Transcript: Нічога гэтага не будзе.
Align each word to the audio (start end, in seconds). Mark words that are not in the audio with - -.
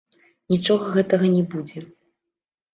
Нічога 0.53 0.85
гэтага 0.95 1.31
не 1.37 1.43
будзе. 1.53 1.79